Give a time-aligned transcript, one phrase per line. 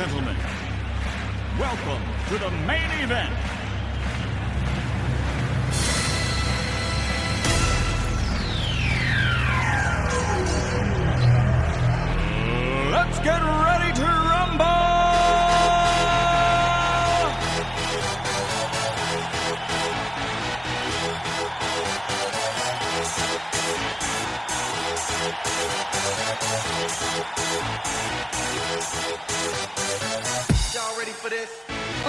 [0.00, 0.36] gentlemen,
[1.58, 3.59] welcome to the main event.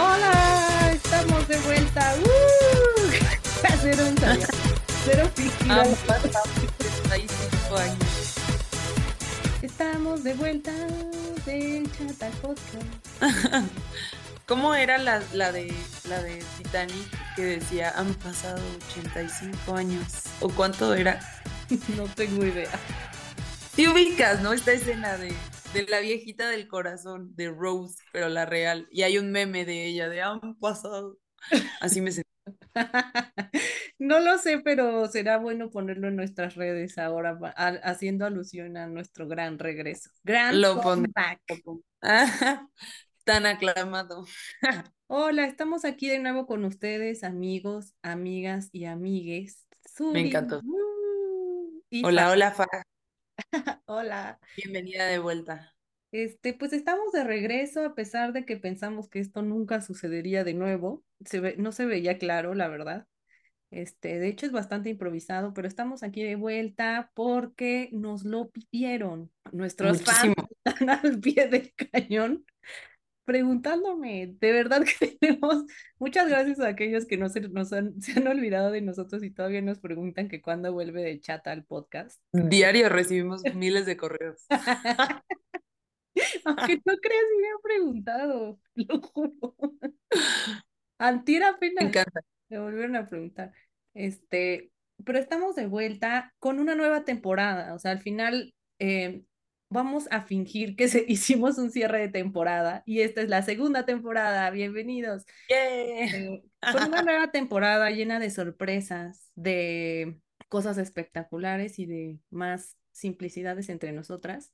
[0.03, 2.15] Hola, estamos de vuelta.
[2.23, 3.11] ¡Uh!
[3.81, 4.47] Cero ensayo,
[5.05, 5.83] cero fingida.
[5.83, 6.43] Han pasado
[6.79, 8.35] 35 años.
[9.61, 10.71] Estamos de vuelta
[11.45, 12.31] del Chata.
[14.47, 15.71] ¿Cómo era la, la de
[16.09, 18.59] la de Titanic que decía han pasado
[18.91, 20.23] 85 años?
[20.39, 21.19] ¿O cuánto era?
[21.95, 22.71] No tengo idea.
[23.75, 24.51] Si ubicas, ¿no?
[24.51, 25.33] Esta escena de,
[25.73, 28.87] de la viejita del corazón, de Rose, pero la real.
[28.91, 31.17] Y hay un meme de ella, de han pasado.
[31.79, 32.29] Así me sentí.
[33.99, 38.87] No lo sé, pero será bueno ponerlo en nuestras redes ahora, a- haciendo alusión a
[38.87, 40.09] nuestro gran regreso.
[40.23, 41.39] Gran Lo comeback.
[42.01, 42.67] Ah,
[43.23, 44.25] Tan aclamado.
[45.07, 49.67] Hola, estamos aquí de nuevo con ustedes, amigos, amigas y amigues.
[49.85, 50.61] Suri, encantó.
[50.63, 52.65] uh, y Hola, Fa- hola, Fa.
[53.85, 54.39] Hola.
[54.57, 55.73] Bienvenida de vuelta.
[56.11, 60.53] Este, pues estamos de regreso a pesar de que pensamos que esto nunca sucedería de
[60.53, 61.03] nuevo.
[61.25, 63.07] Se ve- no se veía claro, la verdad.
[63.69, 69.31] Este, de hecho es bastante improvisado, pero estamos aquí de vuelta porque nos lo pidieron.
[69.53, 72.45] Nuestros fans están al pie del cañón
[73.25, 74.35] preguntándome.
[74.39, 75.65] De verdad que tenemos
[75.99, 79.31] muchas gracias a aquellos que no se, nos han, se han olvidado de nosotros y
[79.31, 82.21] todavía nos preguntan que cuándo vuelve de chat al podcast.
[82.33, 84.45] Diario recibimos miles de correos.
[86.45, 89.55] Aunque no creas, me han preguntado, lo juro.
[90.99, 92.21] Antier Me apenas encanta.
[92.49, 93.53] me volvieron a preguntar.
[93.93, 94.71] Este,
[95.03, 97.73] pero estamos de vuelta con una nueva temporada.
[97.73, 99.23] O sea, al final eh,
[99.71, 103.85] vamos a fingir que se, hicimos un cierre de temporada y esta es la segunda
[103.85, 104.49] temporada.
[104.51, 105.25] Bienvenidos.
[105.49, 113.69] Eh, con una nueva temporada llena de sorpresas, de cosas espectaculares y de más simplicidades
[113.69, 114.51] entre nosotras.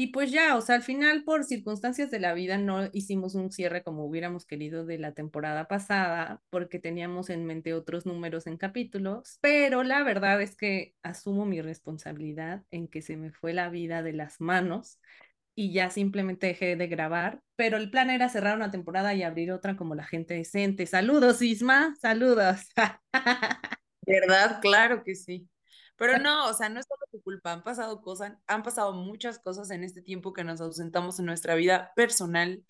[0.00, 3.50] Y pues ya, o sea, al final por circunstancias de la vida no hicimos un
[3.50, 8.58] cierre como hubiéramos querido de la temporada pasada, porque teníamos en mente otros números en
[8.58, 13.70] capítulos, pero la verdad es que asumo mi responsabilidad en que se me fue la
[13.70, 15.00] vida de las manos
[15.56, 19.50] y ya simplemente dejé de grabar, pero el plan era cerrar una temporada y abrir
[19.50, 20.86] otra como la gente decente.
[20.86, 22.68] Saludos, Isma, saludos.
[24.06, 24.60] ¿Verdad?
[24.62, 25.48] Claro que sí.
[25.98, 29.38] Pero no, o sea, no es solo tu culpa, han pasado cosas, han pasado muchas
[29.38, 32.64] cosas en este tiempo que nos ausentamos en nuestra vida personal,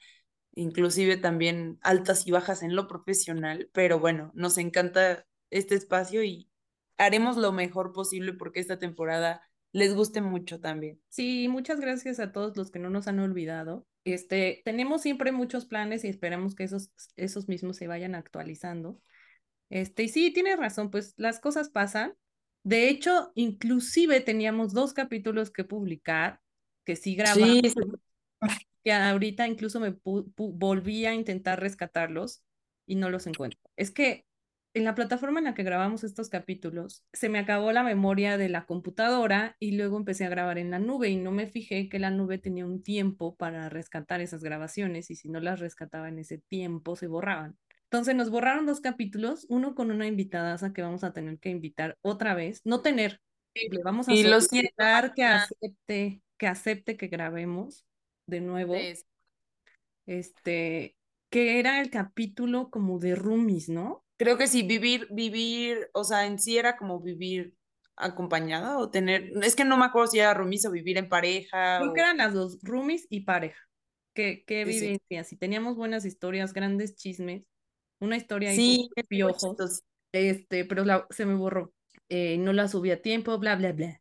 [0.54, 6.50] inclusive también altas y bajas en lo profesional, pero bueno, nos encanta este espacio y
[6.96, 11.00] haremos lo mejor posible porque esta temporada les guste mucho también.
[11.08, 13.86] Sí, muchas gracias a todos los que no nos han olvidado.
[14.04, 19.00] Este, tenemos siempre muchos planes y esperamos que esos, esos mismos se vayan actualizando.
[19.70, 22.14] Este, y sí, tienes razón, pues las cosas pasan.
[22.68, 26.38] De hecho, inclusive teníamos dos capítulos que publicar,
[26.84, 27.62] que sí grabamos, Sí,
[28.84, 32.42] que ahorita incluso me volví a intentar rescatarlos
[32.86, 33.58] y no los encuentro.
[33.74, 34.26] Es que
[34.74, 38.50] en la plataforma en la que grabamos estos capítulos se me acabó la memoria de
[38.50, 41.98] la computadora y luego empecé a grabar en la nube y no me fijé que
[41.98, 46.18] la nube tenía un tiempo para rescatar esas grabaciones y si no las rescataba en
[46.18, 47.56] ese tiempo se borraban.
[47.90, 51.96] Entonces nos borraron dos capítulos, uno con una invitadaza que vamos a tener que invitar
[52.02, 53.20] otra vez, no tener,
[53.54, 55.48] le vamos a Y que Mariana.
[55.52, 57.84] acepte, que acepte que grabemos
[58.26, 59.04] de nuevo Es-
[60.06, 60.96] este,
[61.30, 64.04] que era el capítulo como de roomies, ¿no?
[64.16, 67.54] Creo que sí, vivir, vivir, o sea, en sí era como vivir
[67.96, 71.84] acompañada o tener, es que no me acuerdo si era roomie o vivir en pareja
[71.86, 71.94] Creo o...
[71.94, 73.58] que eran las dos, roomies y pareja.
[74.14, 74.90] Qué, qué Sí, sí.
[74.90, 75.32] vivencias.
[75.32, 77.44] Y teníamos buenas historias, grandes chismes.
[78.00, 81.72] Una historia ahí Sí, estuvo piojos, este, pero la- se me borró.
[82.08, 84.00] Eh, no la subí a tiempo, bla, bla, bla.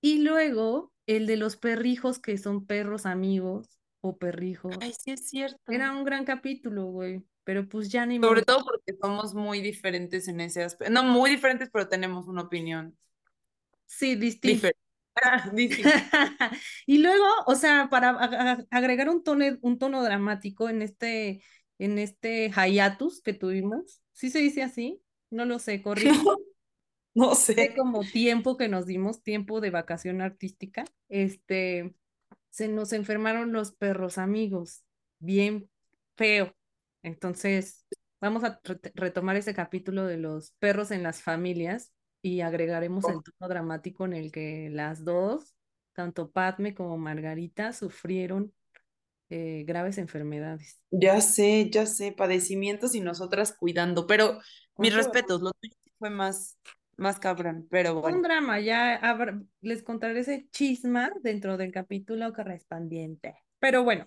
[0.00, 3.68] Y luego el de los perrijos que son perros amigos
[4.00, 4.78] o perrijos.
[4.80, 5.72] Ay, sí es cierto.
[5.72, 7.24] Era un gran capítulo, güey.
[7.44, 8.44] Pero pues ya ni Sobre modo.
[8.46, 10.92] todo porque somos muy diferentes en ese aspecto.
[10.92, 12.96] No, muy diferentes, pero tenemos una opinión
[13.86, 14.78] Sí, diferente.
[15.22, 15.92] Ah, distinta.
[16.86, 18.10] Y luego, o sea, para
[18.70, 21.42] agregar un tono, un tono dramático en este,
[21.78, 25.02] en este hiatus que tuvimos, ¿sí se dice así?
[25.30, 25.82] No lo sé,
[26.26, 26.36] corrijo.
[27.14, 27.74] No sé.
[27.76, 31.94] como tiempo que nos dimos, tiempo de vacación artística, este,
[32.50, 34.84] se nos enfermaron los perros amigos
[35.20, 35.70] bien
[36.16, 36.54] feo.
[37.02, 37.86] Entonces,
[38.20, 38.60] vamos a
[38.94, 41.92] retomar ese capítulo de los perros en las familias
[42.22, 45.54] y agregaremos el tono dramático en el que las dos,
[45.92, 48.52] tanto Padme como Margarita, sufrieron
[49.36, 50.80] eh, graves enfermedades.
[50.92, 54.38] Ya sé, ya sé, padecimientos y nosotras cuidando, pero
[54.78, 56.56] mis respetos, lo tuyo fue más,
[56.96, 58.18] más cabrón, pero bueno.
[58.18, 59.00] Un drama, ya
[59.60, 63.34] les contaré ese chisma dentro del capítulo correspondiente.
[63.58, 64.06] Pero bueno,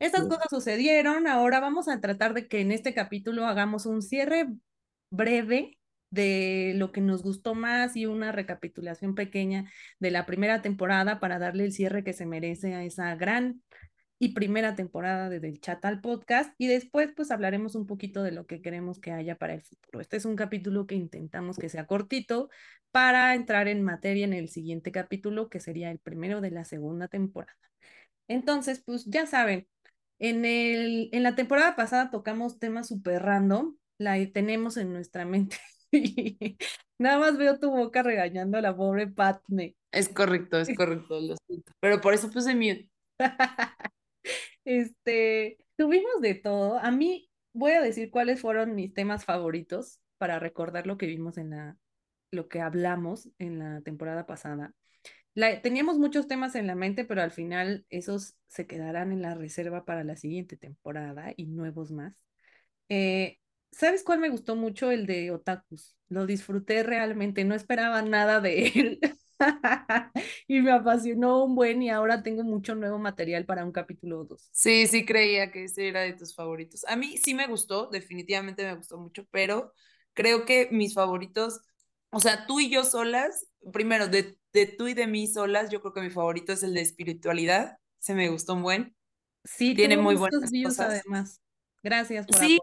[0.00, 4.48] estas cosas sucedieron, ahora vamos a tratar de que en este capítulo hagamos un cierre
[5.10, 5.78] breve
[6.10, 9.70] de lo que nos gustó más y una recapitulación pequeña
[10.00, 13.62] de la primera temporada para darle el cierre que se merece a esa gran
[14.18, 18.32] y primera temporada de Del Chat al Podcast y después pues hablaremos un poquito de
[18.32, 20.00] lo que queremos que haya para el futuro.
[20.00, 22.48] Este es un capítulo que intentamos que sea cortito
[22.90, 27.08] para entrar en materia en el siguiente capítulo que sería el primero de la segunda
[27.08, 27.56] temporada.
[28.26, 29.68] Entonces, pues ya saben,
[30.18, 35.56] en, el, en la temporada pasada tocamos temas súper random, la tenemos en nuestra mente
[36.98, 39.76] Nada más veo tu boca regañando a la pobre Patme.
[39.92, 41.72] Es correcto, es correcto, lo siento.
[41.80, 42.90] Pero por eso puse mute.
[44.68, 46.78] este, tuvimos de todo.
[46.78, 51.38] A mí voy a decir cuáles fueron mis temas favoritos para recordar lo que vimos
[51.38, 51.76] en la,
[52.30, 54.74] lo que hablamos en la temporada pasada.
[55.62, 59.84] Teníamos muchos temas en la mente, pero al final esos se quedarán en la reserva
[59.84, 62.14] para la siguiente temporada y nuevos más.
[62.88, 63.38] Eh,
[63.70, 64.90] ¿Sabes cuál me gustó mucho?
[64.90, 65.96] El de Otakus.
[66.08, 69.00] Lo disfruté realmente, no esperaba nada de él.
[70.48, 74.48] y me apasionó un buen y ahora tengo mucho nuevo material para un capítulo 2.
[74.52, 76.84] Sí, sí creía que ese era de tus favoritos.
[76.86, 79.72] A mí sí me gustó, definitivamente me gustó mucho, pero
[80.14, 81.60] creo que mis favoritos,
[82.10, 85.80] o sea, tú y yo solas, primero, de, de tú y de mí solas, yo
[85.80, 88.96] creo que mi favorito es el de espiritualidad, se me gustó un buen.
[89.44, 91.00] Sí, tiene muy buenas cosas.
[91.02, 91.40] además.
[91.82, 92.58] Gracias por sí,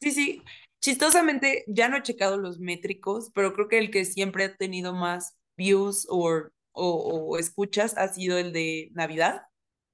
[0.00, 0.42] Sí, sí.
[0.80, 4.92] Chistosamente, ya no he checado los métricos, pero creo que el que siempre ha tenido
[4.92, 9.42] más views o, o, escuchas ha sido el de Navidad,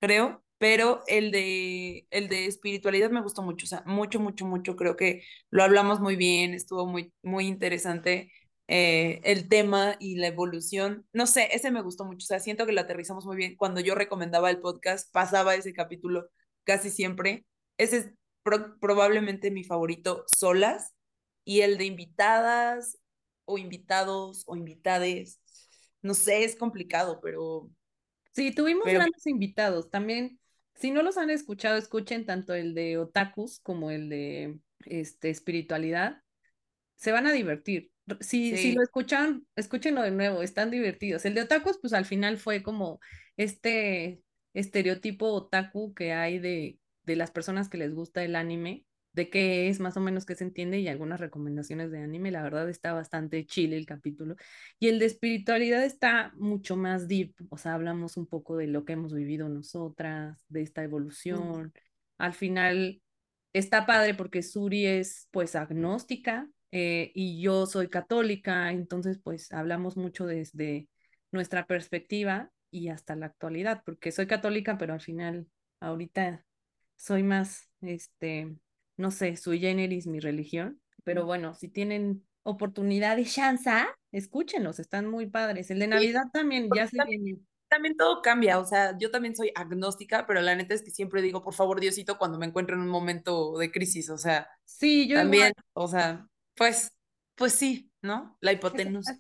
[0.00, 0.42] creo.
[0.58, 4.76] Pero el de, el de espiritualidad me gustó mucho, o sea, mucho, mucho, mucho.
[4.76, 8.32] Creo que lo hablamos muy bien, estuvo muy, muy interesante
[8.68, 11.06] eh, el tema y la evolución.
[11.12, 13.56] No sé, ese me gustó mucho, o sea, siento que lo aterrizamos muy bien.
[13.56, 16.28] Cuando yo recomendaba el podcast, pasaba ese capítulo
[16.64, 17.44] casi siempre.
[17.76, 18.14] Ese
[18.80, 20.94] probablemente mi favorito solas
[21.44, 22.98] y el de invitadas
[23.44, 25.40] o invitados o invitades.
[26.02, 27.70] No sé, es complicado, pero...
[28.32, 29.90] Sí, tuvimos grandes invitados.
[29.90, 30.38] También,
[30.74, 36.22] si no los han escuchado, escuchen tanto el de otakus como el de este, espiritualidad.
[36.96, 37.90] Se van a divertir.
[38.20, 41.24] Si, si lo escuchan, escúchenlo de nuevo, están divertidos.
[41.24, 43.00] El de otakus, pues al final fue como
[43.36, 44.22] este
[44.54, 49.68] estereotipo otaku que hay de de las personas que les gusta el anime, de qué
[49.68, 52.30] es más o menos que se entiende y algunas recomendaciones de anime.
[52.30, 54.36] La verdad está bastante chile el capítulo.
[54.78, 58.84] Y el de espiritualidad está mucho más deep, o sea, hablamos un poco de lo
[58.84, 61.72] que hemos vivido nosotras, de esta evolución.
[62.18, 63.02] Al final
[63.52, 69.96] está padre porque Suri es pues agnóstica eh, y yo soy católica, entonces pues hablamos
[69.96, 70.88] mucho desde
[71.30, 75.46] nuestra perspectiva y hasta la actualidad, porque soy católica, pero al final
[75.80, 76.44] ahorita
[76.96, 78.56] soy más, este,
[78.96, 83.70] no sé, sui generis mi religión, pero bueno, si tienen oportunidad y chance,
[84.10, 85.70] escúchenlos, están muy padres.
[85.70, 87.38] El de Navidad también ya se viene.
[87.68, 91.22] También todo cambia, o sea, yo también soy agnóstica, pero la neta es que siempre
[91.22, 95.08] digo, por favor, Diosito, cuando me encuentro en un momento de crisis, o sea, sí,
[95.08, 96.92] yo también, o sea, pues,
[97.34, 98.36] pues sí, ¿no?
[98.40, 99.16] La hipotenusa.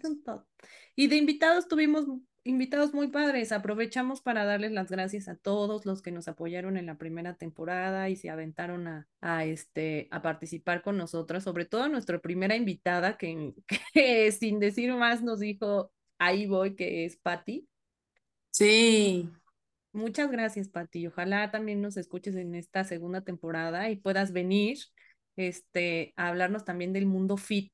[0.94, 2.04] Y de invitados tuvimos
[2.44, 3.52] invitados muy padres.
[3.52, 8.08] Aprovechamos para darles las gracias a todos los que nos apoyaron en la primera temporada
[8.08, 12.56] y se aventaron a, a este, a participar con nosotros, sobre todo a nuestra primera
[12.56, 13.54] invitada que,
[13.94, 17.68] que sin decir más nos dijo, ahí voy, que es Patti.
[18.50, 19.28] Sí.
[19.92, 21.06] Muchas gracias, Patti.
[21.06, 24.78] Ojalá también nos escuches en esta segunda temporada y puedas venir
[25.36, 27.72] este, a hablarnos también del mundo fit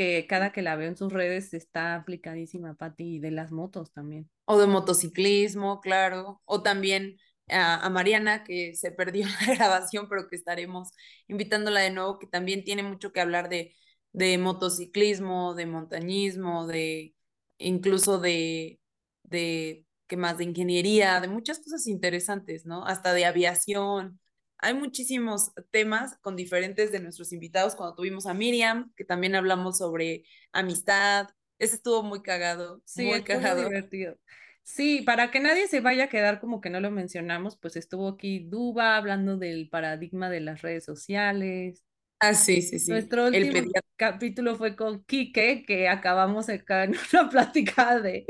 [0.00, 3.92] que cada que la veo en sus redes está aplicadísima, Patti, y de las motos
[3.92, 4.30] también.
[4.46, 6.40] O de motociclismo, claro.
[6.46, 10.92] O también a, Mariana, que se perdió la grabación, pero que estaremos
[11.28, 13.74] invitándola de nuevo, que también tiene mucho que hablar de,
[14.12, 17.14] de motociclismo, de montañismo, de
[17.58, 18.80] incluso de,
[19.24, 20.38] de, ¿qué más?
[20.38, 22.86] De ingeniería, de muchas cosas interesantes, ¿no?
[22.86, 24.18] Hasta de aviación
[24.62, 27.74] hay muchísimos temas con diferentes de nuestros invitados.
[27.76, 31.28] Cuando tuvimos a Miriam, que también hablamos sobre amistad.
[31.58, 32.82] Ese estuvo muy cagado.
[32.84, 33.62] Sí, muy cagado.
[33.64, 34.16] divertido.
[34.62, 38.08] Sí, para que nadie se vaya a quedar como que no lo mencionamos, pues estuvo
[38.08, 41.84] aquí Duba hablando del paradigma de las redes sociales.
[42.18, 42.92] Ah, sí, sí, sí.
[42.92, 43.82] Nuestro El último pediatra.
[43.96, 48.26] capítulo fue con Quique, que acabamos acá en una plática de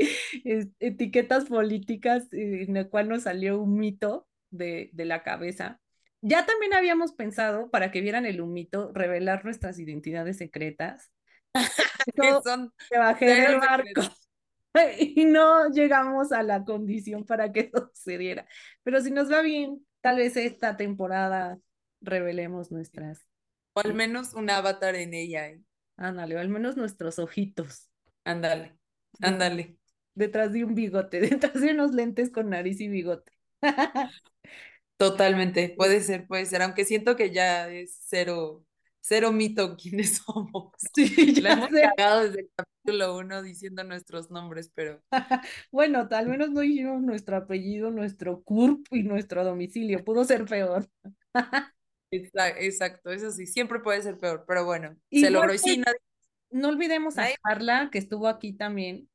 [0.79, 5.81] etiquetas políticas, eh, en el cual nos salió un mito de, de la cabeza.
[6.21, 11.11] Ya también habíamos pensado, para que vieran el humito, revelar nuestras identidades secretas.
[12.15, 14.01] Que son me bajé del barco
[14.99, 18.47] y no llegamos a la condición para que eso sucediera.
[18.83, 21.59] Pero si nos va bien, tal vez esta temporada
[22.01, 23.25] revelemos nuestras,
[23.73, 25.49] O al menos un avatar en ella.
[25.49, 25.61] ¿eh?
[25.97, 27.89] ándale, o al menos nuestros ojitos,
[28.23, 28.77] Ándale,
[29.21, 29.77] ándale.
[30.15, 33.31] detrás de un bigote, detrás de unos lentes con nariz y bigote.
[35.09, 35.73] Totalmente.
[35.77, 36.61] Puede ser, puede ser.
[36.61, 38.63] Aunque siento que ya es cero,
[39.01, 40.71] cero mito quiénes somos.
[40.93, 41.81] Sí, La hemos sé.
[41.95, 45.01] cagado desde el capítulo uno diciendo nuestros nombres, pero
[45.71, 50.03] Bueno, tal menos no dijimos nuestro apellido, nuestro CURP y nuestro domicilio.
[50.03, 50.87] Pudo ser peor.
[52.11, 55.77] exa- exacto, eso sí, siempre puede ser peor, pero bueno, se Igual, logró y sí,
[55.77, 55.99] nadie-
[56.51, 59.09] no olvidemos a Carla, que estuvo aquí también.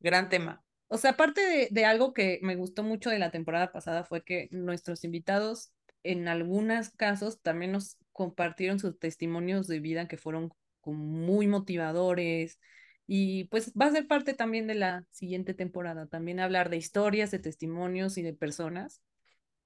[0.00, 0.62] gran tema.
[0.88, 4.24] O sea, aparte de, de algo que me gustó mucho de la temporada pasada fue
[4.24, 10.50] que nuestros invitados, en algunos casos, también nos compartieron sus testimonios de vida que fueron
[10.84, 12.58] muy motivadores.
[13.06, 17.30] Y pues va a ser parte también de la siguiente temporada, también hablar de historias,
[17.30, 19.00] de testimonios y de personas,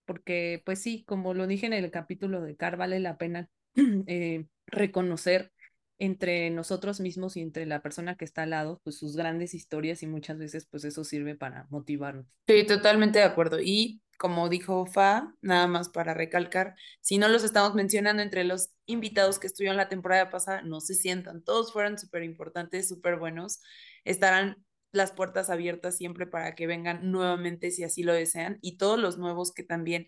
[0.04, 3.48] porque pues sí, como lo dije en el capítulo de Car, vale la pena
[4.06, 5.52] eh, reconocer
[5.98, 10.02] entre nosotros mismos y entre la persona que está al lado, pues sus grandes historias
[10.02, 12.26] y muchas veces pues eso sirve para motivarnos.
[12.46, 13.58] Sí, totalmente de acuerdo.
[13.60, 18.70] Y como dijo Fa, nada más para recalcar, si no los estamos mencionando entre los
[18.86, 21.42] invitados que estuvieron la temporada pasada, no se sientan.
[21.42, 23.60] Todos fueron súper importantes, súper buenos.
[24.04, 28.58] Estarán las puertas abiertas siempre para que vengan nuevamente si así lo desean.
[28.60, 30.06] Y todos los nuevos que también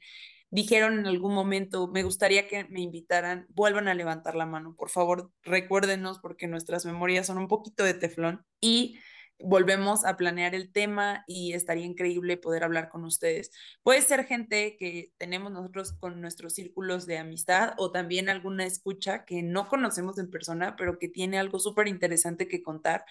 [0.55, 4.77] dijeron en algún momento, me gustaría que me invitaran, vuelvan a levantar la mano.
[4.77, 8.47] Por favor, recuérdenos porque nuestras memorias son un poquito de teflón.
[8.61, 8.97] Y
[9.41, 13.51] volvemos a planear el tema y estaría increíble poder hablar con ustedes.
[13.83, 19.25] Puede ser gente que tenemos nosotros con nuestros círculos de amistad o también alguna escucha
[19.25, 23.05] que no conocemos en persona, pero que tiene algo súper interesante que contar.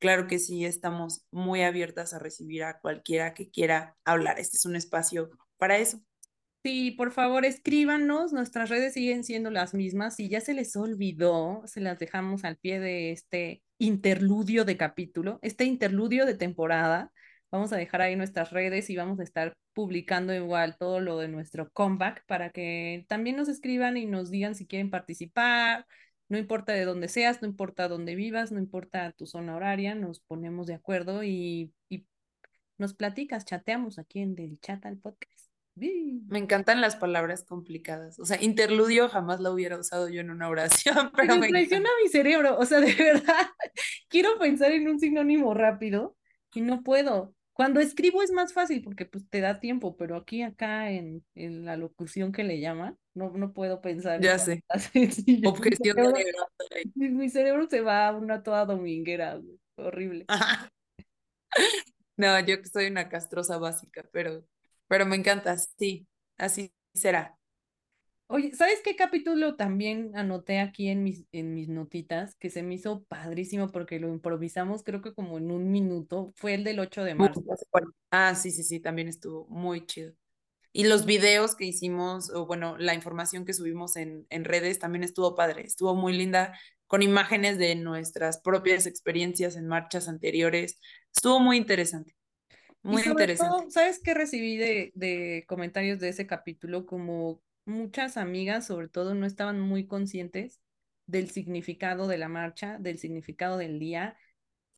[0.00, 4.40] Claro que sí, estamos muy abiertas a recibir a cualquiera que quiera hablar.
[4.40, 6.00] Este es un espacio para eso.
[6.68, 8.34] Sí, por favor, escríbanos.
[8.34, 10.16] Nuestras redes siguen siendo las mismas.
[10.16, 15.38] Si ya se les olvidó, se las dejamos al pie de este interludio de capítulo,
[15.40, 17.10] este interludio de temporada.
[17.50, 21.28] Vamos a dejar ahí nuestras redes y vamos a estar publicando igual todo lo de
[21.28, 25.86] nuestro comeback para que también nos escriban y nos digan si quieren participar.
[26.28, 30.20] No importa de dónde seas, no importa dónde vivas, no importa tu zona horaria, nos
[30.20, 31.72] ponemos de acuerdo y,
[32.76, 35.37] nos platicas, chateamos aquí en Del Chat al Podcast.
[35.80, 38.18] Me encantan las palabras complicadas.
[38.18, 41.88] O sea, interludio jamás la hubiera usado yo en una oración, pero Me me traiciona
[42.02, 43.46] mi cerebro, o sea, de verdad,
[44.08, 46.16] quiero pensar en un sinónimo rápido
[46.54, 47.34] y no puedo.
[47.52, 51.64] Cuando escribo es más fácil porque pues te da tiempo, pero aquí acá en, en
[51.64, 54.62] la locución que le llaman, no, no puedo pensar Ya sé.
[54.92, 55.40] sencillas.
[55.40, 59.40] Mi Objeción cerebro, de mi, mi cerebro se va a una toda dominguera,
[59.76, 60.24] horrible.
[62.16, 64.44] No, yo que soy una castrosa básica, pero,
[64.88, 67.38] pero me encanta, sí, así será.
[68.30, 72.74] Oye, ¿sabes qué capítulo también anoté aquí en mis, en mis notitas que se me
[72.74, 76.34] hizo padrísimo porque lo improvisamos creo que como en un minuto?
[76.36, 77.42] Fue el del 8 de marzo.
[78.10, 80.12] Ah, sí, sí, sí, también estuvo muy chido.
[80.74, 85.04] Y los videos que hicimos, o bueno, la información que subimos en, en redes también
[85.04, 86.52] estuvo padre, estuvo muy linda,
[86.86, 90.80] con imágenes de nuestras propias experiencias en marchas anteriores.
[91.14, 92.14] Estuvo muy interesante,
[92.90, 93.28] Y muy sobre interesante.
[93.28, 96.86] todo, ¿sabes qué recibí de, de comentarios de ese capítulo?
[96.86, 100.60] Como muchas amigas, sobre todo, no estaban muy conscientes
[101.06, 104.16] del significado de la marcha, del significado del día.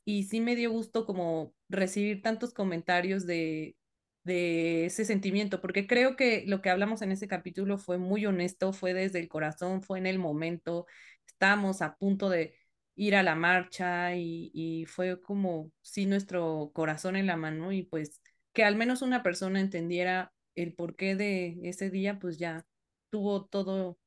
[0.05, 3.77] Y sí me dio gusto como recibir tantos comentarios de,
[4.25, 8.73] de ese sentimiento, porque creo que lo que hablamos en ese capítulo fue muy honesto,
[8.73, 10.87] fue desde el corazón, fue en el momento,
[11.27, 12.55] estábamos a punto de
[13.01, 17.83] ir a la marcha y, y fue como sí nuestro corazón en la mano y
[17.83, 18.21] pues
[18.53, 22.67] que al menos una persona entendiera el porqué de ese día, pues ya
[23.11, 23.99] tuvo todo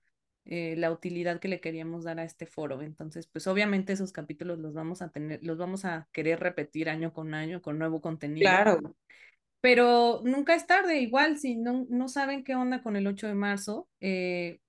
[0.46, 2.82] eh, la utilidad que le queríamos dar a este foro.
[2.82, 7.14] Entonces, pues obviamente esos capítulos los vamos a tener, los vamos a querer repetir año
[7.14, 8.50] con año con nuevo contenido.
[8.50, 8.96] Claro,
[9.62, 13.36] Pero nunca es tarde, igual si no, no saben qué onda con el 8 de
[13.36, 14.60] marzo, eh,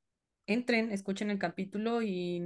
[0.47, 2.43] entren, escuchen el capítulo y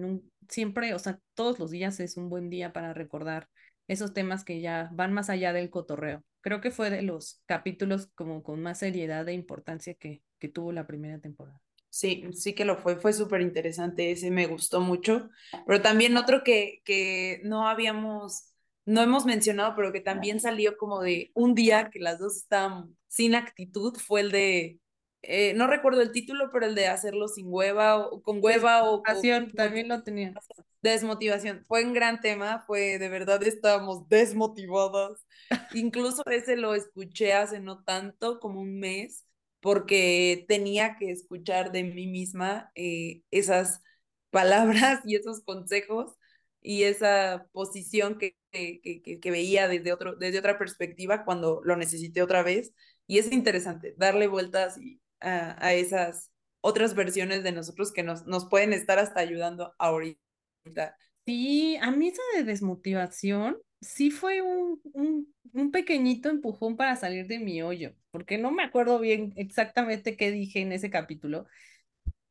[0.48, 3.48] siempre, o sea, todos los días es un buen día para recordar
[3.86, 6.22] esos temas que ya van más allá del cotorreo.
[6.40, 10.72] Creo que fue de los capítulos como con más seriedad e importancia que, que tuvo
[10.72, 11.60] la primera temporada.
[11.90, 15.30] Sí, sí que lo fue, fue súper interesante, ese me gustó mucho,
[15.66, 18.52] pero también otro que, que no habíamos,
[18.84, 22.96] no hemos mencionado, pero que también salió como de un día que las dos estaban
[23.08, 24.78] sin actitud, fue el de,
[25.22, 29.02] eh, no recuerdo el título, pero el de hacerlo sin hueva o con hueva o...
[29.02, 30.32] Desmotivación, también lo tenía.
[30.80, 35.26] Desmotivación, fue un gran tema, fue de verdad estábamos desmotivadas,
[35.74, 39.26] incluso ese lo escuché hace no tanto, como un mes,
[39.60, 43.82] porque tenía que escuchar de mí misma eh, esas
[44.30, 46.14] palabras y esos consejos
[46.60, 52.22] y esa posición que, que, que, veía desde, otro, desde otra perspectiva cuando lo necesité
[52.22, 52.72] otra vez.
[53.06, 54.78] Y es interesante darle vueltas
[55.20, 60.96] a, a esas otras versiones de nosotros que nos, nos pueden estar hasta ayudando ahorita.
[61.26, 67.26] Sí, a mí esa de desmotivación sí fue un, un, un, pequeñito empujón para salir
[67.26, 71.46] de mi hoyo, porque no me acuerdo bien exactamente qué dije en ese capítulo,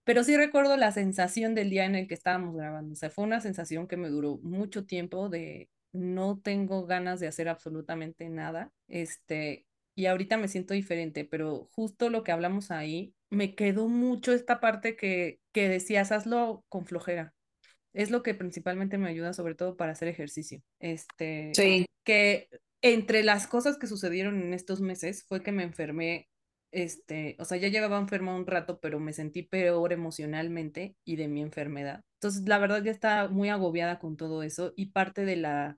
[0.03, 2.93] pero sí recuerdo la sensación del día en el que estábamos grabando.
[2.93, 7.27] O sea, fue una sensación que me duró mucho tiempo de no tengo ganas de
[7.27, 9.66] hacer absolutamente nada, este,
[9.97, 14.61] y ahorita me siento diferente, pero justo lo que hablamos ahí, me quedó mucho esta
[14.61, 17.33] parte que, que decías, hazlo con flojera
[17.97, 20.61] es lo que principalmente me ayuda, sobre todo para hacer ejercicio.
[20.79, 21.87] Este, sí.
[22.05, 22.47] Que
[22.83, 26.29] entre las cosas que sucedieron en estos meses fue que me enfermé,
[26.71, 31.27] este, o sea, ya llevaba enferma un rato, pero me sentí peor emocionalmente y de
[31.27, 32.01] mi enfermedad.
[32.21, 35.75] Entonces, la verdad ya estaba muy agobiada con todo eso y parte de las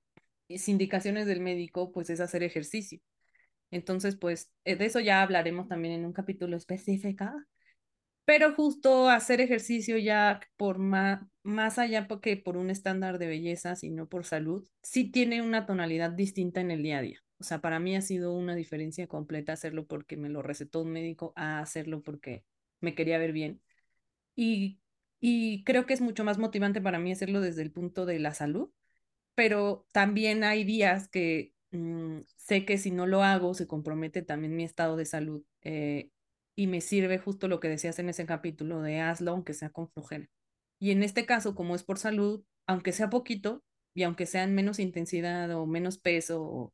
[0.67, 2.99] indicaciones del médico, pues, es hacer ejercicio.
[3.71, 7.25] Entonces, pues, eh, de eso ya hablaremos también en un capítulo específico,
[8.25, 13.75] pero justo hacer ejercicio ya por más, más allá porque por un estándar de belleza,
[13.75, 17.19] sino por salud, sí tiene una tonalidad distinta en el día a día.
[17.39, 20.91] O sea, para mí ha sido una diferencia completa hacerlo porque me lo recetó un
[20.91, 22.43] médico a hacerlo porque
[22.81, 23.61] me quería ver bien.
[24.35, 24.79] Y,
[25.19, 28.33] y creo que es mucho más motivante para mí hacerlo desde el punto de la
[28.33, 28.71] salud,
[29.35, 34.55] pero también hay días que mmm, sé que si no lo hago se compromete también
[34.55, 35.43] mi estado de salud.
[35.61, 36.09] Eh,
[36.55, 39.89] y me sirve justo lo que decías en ese capítulo de hazlo aunque sea con
[39.89, 40.27] flojera.
[40.79, 44.55] Y en este caso, como es por salud, aunque sea poquito y aunque sea en
[44.55, 46.73] menos intensidad o menos peso,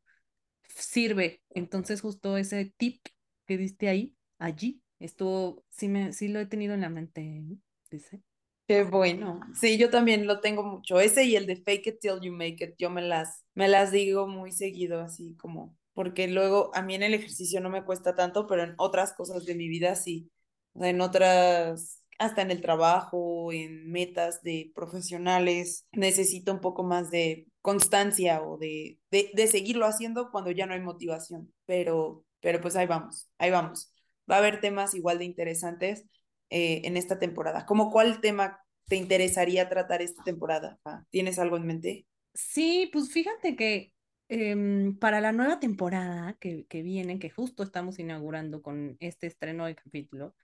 [0.67, 1.41] sirve.
[1.51, 3.01] Entonces justo ese tip
[3.45, 7.43] que diste ahí, allí, esto sí, me, sí lo he tenido en la mente,
[7.91, 8.21] dice.
[8.67, 9.41] Qué bueno.
[9.53, 10.99] Sí, yo también lo tengo mucho.
[10.99, 13.91] Ese y el de fake it till you make it, yo me las, me las
[13.91, 18.15] digo muy seguido, así como porque luego a mí en el ejercicio no me cuesta
[18.15, 20.29] tanto, pero en otras cosas de mi vida sí,
[20.73, 26.83] o sea, en otras, hasta en el trabajo, en metas de profesionales, necesito un poco
[26.83, 32.25] más de constancia o de, de, de seguirlo haciendo cuando ya no hay motivación, pero,
[32.41, 33.93] pero pues ahí vamos, ahí vamos.
[34.29, 36.03] Va a haber temas igual de interesantes
[36.49, 37.65] eh, en esta temporada.
[37.65, 40.79] ¿Cómo cuál tema te interesaría tratar esta temporada?
[41.09, 42.05] ¿Tienes algo en mente?
[42.33, 43.95] Sí, pues fíjate que
[44.27, 49.67] Em, para la nueva temporada que, que viene, que justo estamos inaugurando con este estreno
[49.67, 50.35] de capítulo,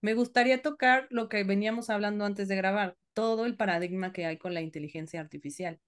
[0.00, 4.38] me gustaría tocar lo que veníamos hablando antes de grabar, todo el paradigma que hay
[4.38, 5.80] con la inteligencia artificial.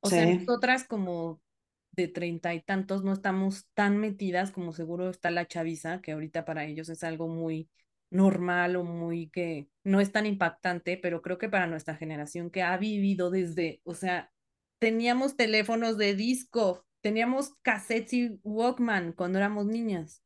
[0.00, 1.40] O sea, nosotras como
[1.92, 6.44] de treinta y tantos no estamos tan metidas como seguro está la chaviza, que ahorita
[6.44, 7.68] para ellos es algo muy
[8.12, 12.62] normal o muy que no es tan impactante, pero creo que para nuestra generación que
[12.62, 14.30] ha vivido desde, o sea,
[14.78, 20.22] teníamos teléfonos de disco, teníamos cassettes y Walkman cuando éramos niñas.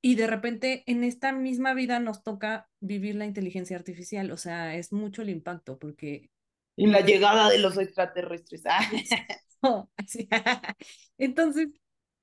[0.00, 4.30] Y de repente en esta misma vida nos toca vivir la inteligencia artificial.
[4.30, 6.30] O sea, es mucho el impacto porque...
[6.76, 8.62] Y la llegada de los extraterrestres.
[11.18, 11.68] Entonces,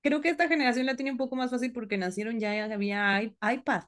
[0.05, 3.85] creo que esta generación la tiene un poco más fácil porque nacieron ya había iPad.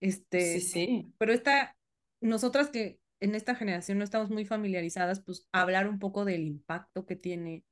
[0.00, 1.12] Este, sí, sí.
[1.16, 1.74] Pero esta,
[2.20, 7.06] nosotras que en esta generación no estamos muy familiarizadas, pues hablar un poco del impacto
[7.06, 7.64] que tiene,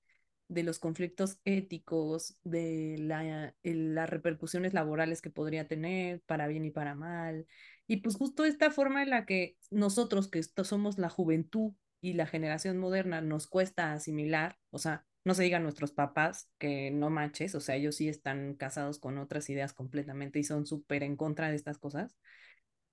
[0.49, 6.71] de los conflictos éticos, de la, las repercusiones laborales que podría tener para bien y
[6.71, 7.47] para mal.
[7.87, 12.25] Y pues justo esta forma en la que nosotros, que somos la juventud y la
[12.25, 17.55] generación moderna, nos cuesta asimilar, o sea, no se diga nuestros papás que no manches,
[17.55, 21.49] o sea, ellos sí están casados con otras ideas completamente y son súper en contra
[21.51, 22.17] de estas cosas.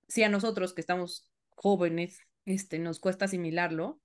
[0.08, 4.00] Si a nosotros que estamos jóvenes este, nos cuesta asimilarlo,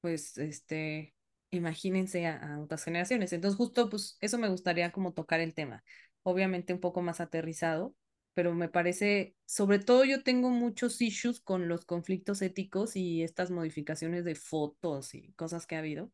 [0.00, 1.14] pues, este,
[1.50, 3.32] imagínense a, otras generaciones.
[3.32, 5.84] Entonces, justo, pues, eso me gustaría como tocar el tema.
[6.22, 7.94] Obviamente un poco más aterrizado,
[8.34, 13.50] pero me parece, sobre todo yo tengo muchos issues con los conflictos éticos y estas
[13.50, 16.10] modificaciones de fotos y cosas que ha habido.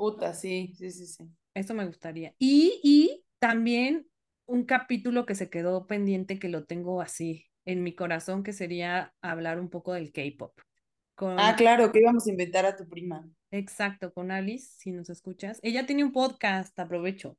[0.00, 1.30] Puta, sí, sí, sí, sí.
[1.52, 2.34] Eso me gustaría.
[2.38, 4.06] Y, y también
[4.46, 9.12] un capítulo que se quedó pendiente que lo tengo así en mi corazón, que sería
[9.20, 10.58] hablar un poco del K-pop.
[11.14, 13.28] Con, Ah, claro, que íbamos a inventar a tu prima.
[13.50, 15.60] exacto, con Alice, si nos escuchas.
[15.62, 17.36] Ella tiene un podcast, aprovecho,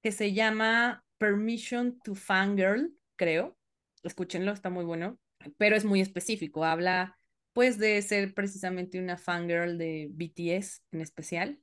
[0.00, 3.58] que se llama Permission to Fangirl, creo.
[4.04, 5.18] Escúchenlo, está muy bueno,
[5.58, 6.64] pero es muy específico.
[6.64, 7.18] Habla,
[7.52, 11.58] pues, de ser precisamente una fangirl de BTS en especial.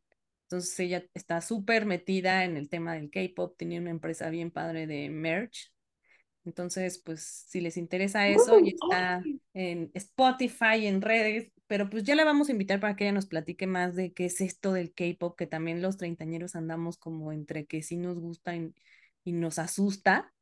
[0.48, 4.88] Entonces ella está súper metida en el tema del K-pop, tiene una empresa bien padre
[4.88, 5.74] de merch.
[6.46, 9.22] Entonces, pues si les interesa eso, y está
[9.54, 13.26] en Spotify, en redes, pero pues ya la vamos a invitar para que ella nos
[13.26, 17.66] platique más de qué es esto del K-pop, que también los treintañeros andamos como entre
[17.66, 18.74] que sí nos gusta y,
[19.26, 20.34] y nos asusta.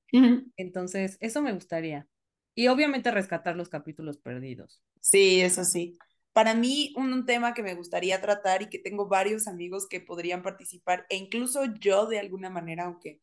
[0.58, 2.08] Entonces, eso me gustaría.
[2.54, 4.84] Y obviamente rescatar los capítulos perdidos.
[5.02, 5.98] Sí, eso sí.
[6.36, 10.44] Para mí, un, tema que me gustaría tratar y que tengo varios amigos que podrían
[10.44, 13.22] participar, e incluso yo de alguna manera, aunque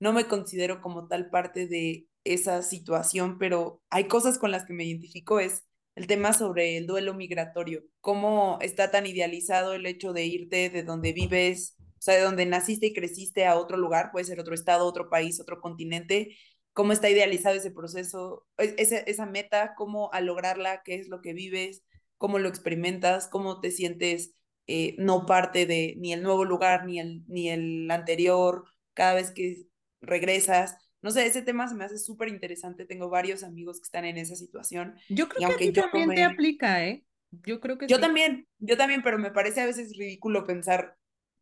[0.00, 4.72] no me considero como tal parte de esa situación, pero hay cosas con las que
[4.72, 10.14] me identifico, es el tema sobre el duelo migratorio, cómo está tan idealizado el hecho
[10.14, 14.10] de irte de donde vives, o sea, de donde naciste y creciste a otro lugar,
[14.10, 16.34] puede ser otro estado, otro país, otro continente,
[16.72, 21.20] cómo está idealizado ese proceso, e- esa, esa meta, cómo al lograrla, qué es lo
[21.20, 21.82] que vives,
[22.18, 24.34] cómo lo experimentas, cómo te sientes
[24.66, 29.30] eh, no parte de ni el nuevo lugar ni el, ni el anterior, cada vez
[29.32, 29.66] que
[30.00, 30.76] regresas.
[31.02, 32.86] No sé, ese tema se me hace súper interesante.
[32.86, 34.94] Tengo varios amigos que están en esa situación.
[35.08, 37.04] Yo creo Y que a aunque ti yo también te aplica, ¿eh?
[37.30, 38.00] Yo creo que Yo sí.
[38.00, 40.96] también, yo también, pero me parece a veces ridículo pensar,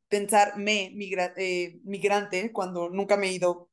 [0.08, 3.70] pensarme migra eh, migrante cuando nunca me he ido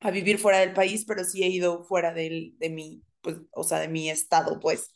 [0.00, 3.64] a vivir fuera del país, pero sí he ido fuera del, de mi, pues, o
[3.64, 4.92] sea, de mi estado, pues.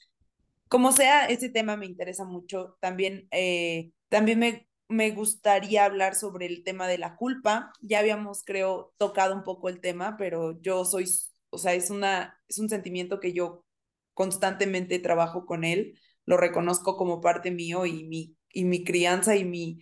[0.72, 2.78] Como sea, ese tema me interesa mucho.
[2.80, 7.72] También, eh, también me, me gustaría hablar sobre el tema de la culpa.
[7.82, 11.04] Ya habíamos, creo, tocado un poco el tema, pero yo soy,
[11.50, 13.66] o sea, es una, es un sentimiento que yo
[14.14, 19.44] constantemente trabajo con él, lo reconozco como parte mío y mi, y mi crianza y
[19.44, 19.80] mi,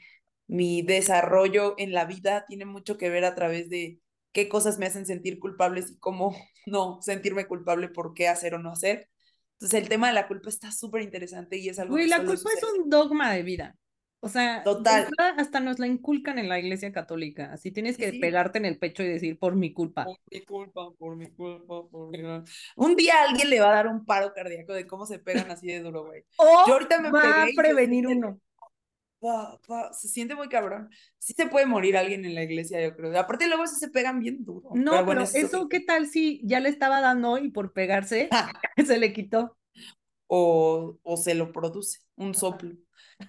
[0.48, 4.00] mi desarrollo en la vida tiene mucho que ver a través de
[4.32, 6.34] qué cosas me hacen sentir culpables y cómo
[6.66, 9.08] no sentirme culpable por qué hacer o no hacer.
[9.60, 12.24] Entonces el tema de la culpa está súper interesante y es algo Güey, que la
[12.24, 13.76] culpa es un dogma de vida.
[14.22, 15.06] O sea, Total.
[15.36, 17.52] hasta nos la inculcan en la iglesia católica.
[17.52, 18.18] Así tienes que sí.
[18.18, 20.04] pegarte en el pecho y decir por mi culpa.
[20.04, 22.44] Por mi culpa, por mi culpa, por mi culpa.
[22.76, 25.66] Un día alguien le va a dar un paro cardíaco de cómo se pegan así
[25.66, 26.24] de duro, güey.
[26.36, 28.40] O Yo ahorita me va pegué a prevenir uno.
[29.20, 30.90] Pa, pa, se siente muy cabrón.
[31.18, 33.18] Sí se puede morir alguien en la iglesia, yo creo.
[33.18, 34.70] Aparte luego se pegan bien duro.
[34.74, 38.28] No, pero bueno, eso, ¿qué tal si ya le estaba dando y por pegarse
[38.86, 39.56] se le quitó?
[40.32, 42.72] o, o se lo produce, un soplo.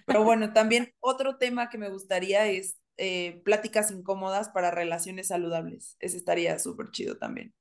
[0.06, 5.96] Pero bueno, también otro tema que me gustaría es eh, pláticas incómodas para relaciones saludables.
[5.98, 7.52] Ese estaría súper chido también.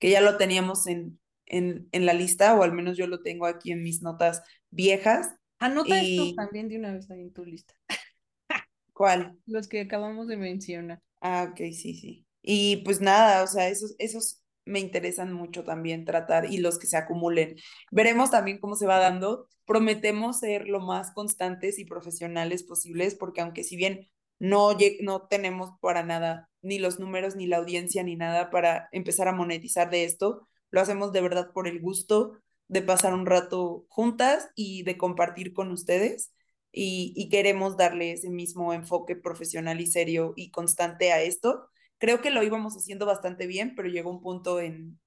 [0.00, 3.46] Que ya lo teníamos en, en, en la lista, o al menos yo lo tengo
[3.46, 5.36] aquí en mis notas viejas.
[5.60, 7.74] Anota Y- esto también de una vez ahí en tu lista.
[8.92, 9.36] ¿Cuál?
[9.46, 11.00] Los que acabamos de mencionar.
[11.20, 12.26] Ah, ok, sí, sí.
[12.42, 16.86] Y pues nada, o sea, esos, esos me interesan mucho también tratar y los que
[16.86, 17.56] se acumulen.
[17.90, 19.46] Veremos también cómo se va dando.
[19.66, 25.70] Prometemos ser lo más constantes y profesionales posibles, porque aunque si bien no, no tenemos
[25.80, 30.04] para nada ni los números, ni la audiencia, ni nada para empezar a monetizar de
[30.04, 32.38] esto, lo hacemos de verdad por el gusto
[32.70, 36.32] de pasar un rato juntas y de compartir con ustedes
[36.70, 41.68] y, y queremos darle ese mismo enfoque profesional y serio y constante a esto.
[41.98, 45.00] Creo que lo íbamos haciendo bastante bien, pero llegó un punto en,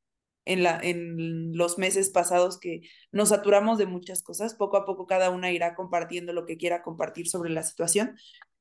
[0.43, 2.82] en, la, en los meses pasados que
[3.13, 4.56] nos saturamos de muchas cosas.
[4.56, 8.17] Poco a poco cada una irá compartiendo lo que quiera compartir sobre la situación.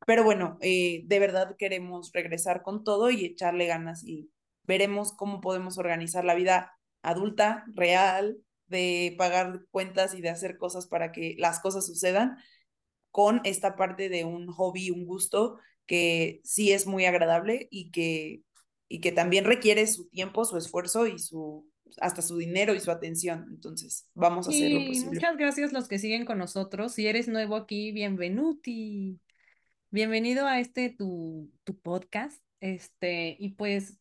[0.07, 4.31] Pero bueno, eh, de verdad queremos regresar con todo y echarle ganas y
[4.63, 8.39] veremos cómo podemos organizar la vida adulta, real,
[8.73, 12.39] de pagar cuentas y de hacer cosas para que las cosas sucedan
[13.13, 18.43] con esta parte de un hobby, un gusto que sí es muy agradable y que,
[18.89, 22.91] y que también requiere su tiempo, su esfuerzo y su hasta su dinero y su
[22.91, 23.47] atención.
[23.51, 25.15] Entonces, vamos a hacer lo posible.
[25.15, 26.95] muchas gracias los que siguen con nosotros.
[26.95, 29.21] Si eres nuevo aquí, bienvenuti.
[29.91, 32.43] Bienvenido a este tu, tu podcast.
[32.61, 33.99] Este, y pues,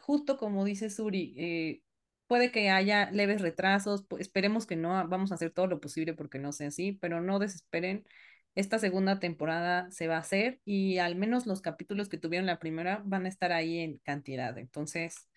[0.00, 1.82] justo como dice Suri, eh,
[2.26, 6.38] puede que haya leves retrasos, esperemos que no, vamos a hacer todo lo posible porque
[6.38, 8.04] no sea así, pero no desesperen.
[8.54, 12.58] Esta segunda temporada se va a hacer y al menos los capítulos que tuvieron la
[12.58, 14.56] primera van a estar ahí en cantidad.
[14.58, 15.28] Entonces,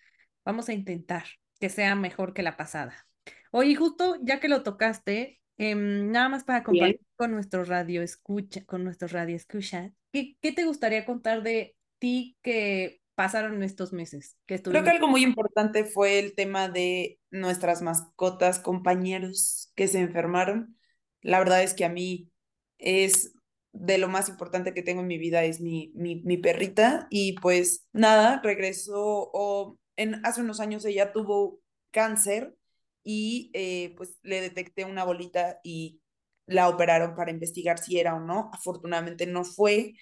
[0.44, 1.24] vamos a intentar
[1.60, 3.06] que sea mejor que la pasada.
[3.50, 8.64] Oye, justo ya que lo tocaste, em, nada más para compartir con nuestro radio escucha,
[8.64, 14.38] con nuestros radio escucha, ¿qué, qué te gustaría contar de ti que pasaron estos meses
[14.46, 14.84] que Creo estuvimos?
[14.84, 20.78] que algo muy importante fue el tema de nuestras mascotas, compañeros que se enfermaron.
[21.20, 22.30] La verdad es que a mí
[22.78, 23.34] es
[23.72, 27.34] de lo más importante que tengo en mi vida es mi, mi, mi perrita y
[27.34, 32.56] pues nada, regresó o en, hace unos años ella tuvo cáncer
[33.04, 36.00] y eh, pues le detecté una bolita y
[36.46, 38.50] la operaron para investigar si era o no.
[38.54, 39.92] Afortunadamente no fue,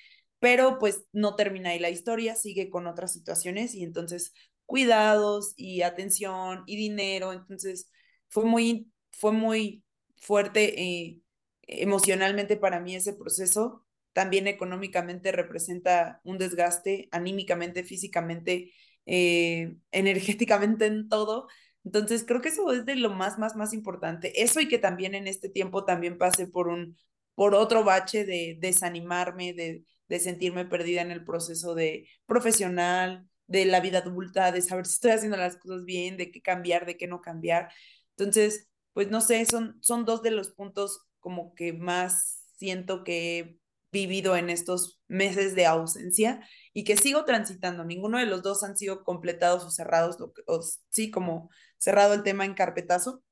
[0.41, 4.33] pero pues no termina ahí la historia, sigue con otras situaciones y entonces
[4.67, 7.91] cuidados y atención y dinero, entonces
[8.29, 9.85] fue muy, fue muy
[10.21, 11.21] fuerte eh,
[11.63, 18.73] emocionalmente para mí ese proceso, también económicamente representa un desgaste, anímicamente, físicamente,
[19.07, 21.47] eh, energéticamente en todo.
[21.85, 24.43] Entonces, creo que eso es de lo más, más, más importante.
[24.43, 26.97] Eso y que también en este tiempo también pasé por un,
[27.35, 33.65] por otro bache de desanimarme, de, de sentirme perdida en el proceso de profesional, de
[33.65, 36.97] la vida adulta, de saber si estoy haciendo las cosas bien, de qué cambiar, de
[36.97, 37.71] qué no cambiar.
[38.17, 43.39] Entonces, pues no sé, son, son dos de los puntos como que más siento que
[43.39, 43.59] he
[43.91, 47.85] vivido en estos meses de ausencia y que sigo transitando.
[47.85, 50.17] Ninguno de los dos han sido completados o cerrados,
[50.47, 53.23] o, sí, como cerrado el tema en carpetazo.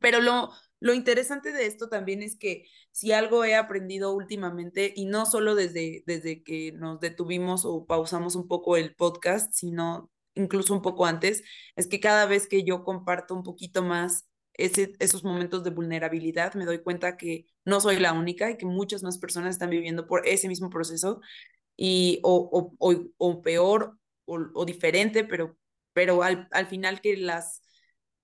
[0.00, 0.50] Pero lo,
[0.84, 5.54] lo interesante de esto también es que si algo he aprendido últimamente, y no solo
[5.54, 11.06] desde, desde que nos detuvimos o pausamos un poco el podcast, sino incluso un poco
[11.06, 11.42] antes,
[11.74, 16.52] es que cada vez que yo comparto un poquito más ese, esos momentos de vulnerabilidad,
[16.52, 20.06] me doy cuenta que no soy la única y que muchas más personas están viviendo
[20.06, 21.22] por ese mismo proceso
[21.78, 25.56] y o, o, o, peor o, o, diferente, pero,
[25.94, 27.62] pero al, al final que las,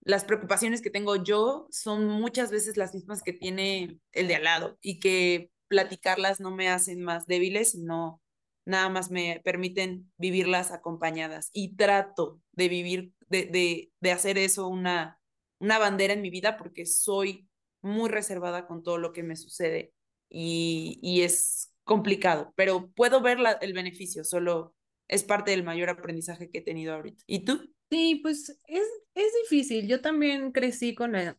[0.03, 4.45] las preocupaciones que tengo yo son muchas veces las mismas que tiene el de al
[4.45, 8.21] lado y que platicarlas no me hacen más débiles, sino
[8.65, 14.69] nada más me permiten vivirlas acompañadas y trato de vivir, de, de, de hacer eso
[14.69, 15.21] una,
[15.59, 17.49] una bandera en mi vida porque soy
[17.83, 19.93] muy reservada con todo lo que me sucede
[20.29, 24.75] y, y es complicado, pero puedo ver la, el beneficio, solo
[25.09, 27.23] es parte del mayor aprendizaje que he tenido ahorita.
[27.27, 27.73] ¿Y tú?
[27.90, 28.83] Sí, pues es,
[29.14, 29.88] es difícil.
[29.88, 31.37] Yo también crecí con la,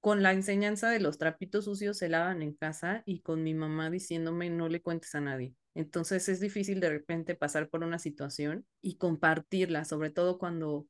[0.00, 3.88] con la enseñanza de los trapitos sucios se lavan en casa y con mi mamá
[3.90, 5.54] diciéndome no le cuentes a nadie.
[5.74, 10.86] Entonces es difícil de repente pasar por una situación y compartirla, sobre todo cuando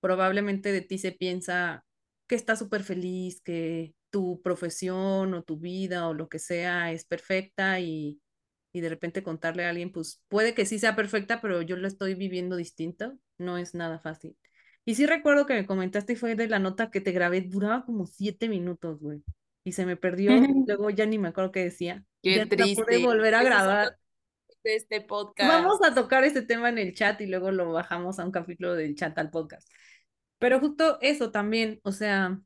[0.00, 1.84] probablemente de ti se piensa
[2.28, 7.04] que estás súper feliz, que tu profesión o tu vida o lo que sea es
[7.04, 8.20] perfecta y,
[8.72, 11.88] y de repente contarle a alguien, pues puede que sí sea perfecta, pero yo lo
[11.88, 14.36] estoy viviendo distinto, no es nada fácil.
[14.88, 17.84] Y sí recuerdo que me comentaste y fue de la nota que te grabé, duraba
[17.84, 19.20] como siete minutos, güey.
[19.64, 20.30] Y se me perdió,
[20.66, 22.04] luego ya ni me acuerdo qué decía.
[22.22, 22.84] Qué ya triste.
[22.84, 23.98] pude volver a grabar.
[24.62, 25.50] De este podcast.
[25.50, 28.76] Vamos a tocar este tema en el chat y luego lo bajamos a un capítulo
[28.76, 29.68] del chat al podcast.
[30.38, 32.40] Pero justo eso también, o sea,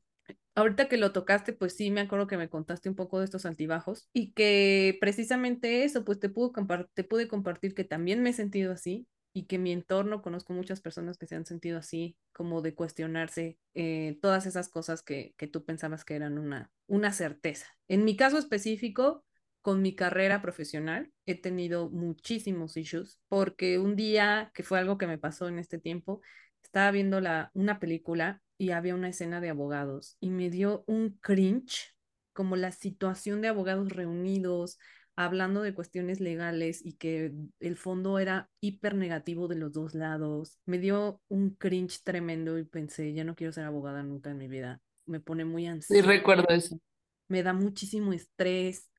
[0.55, 3.45] ahorita que lo tocaste, pues sí, me acuerdo que me contaste un poco de estos
[3.45, 8.71] altibajos y que precisamente eso, pues te, te pude compartir que también me he sentido
[8.71, 12.75] así y que mi entorno conozco muchas personas que se han sentido así, como de
[12.75, 17.67] cuestionarse eh, todas esas cosas que, que tú pensabas que eran una, una certeza.
[17.87, 19.23] En mi caso específico,
[19.61, 25.07] con mi carrera profesional, he tenido muchísimos issues porque un día, que fue algo que
[25.07, 26.21] me pasó en este tiempo,
[26.63, 31.17] estaba viendo la, una película y había una escena de abogados y me dio un
[31.21, 31.95] cringe,
[32.33, 34.79] como la situación de abogados reunidos,
[35.25, 40.59] hablando de cuestiones legales y que el fondo era hiper negativo de los dos lados.
[40.65, 44.47] Me dio un cringe tremendo y pensé, ya no quiero ser abogada nunca en mi
[44.47, 44.81] vida.
[45.05, 46.01] Me pone muy ansiosa.
[46.01, 46.79] Sí, recuerdo eso.
[47.27, 48.89] Me da muchísimo estrés